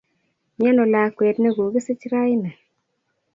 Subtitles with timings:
[0.57, 2.51] Miano lakwet ne go kisich ra ini?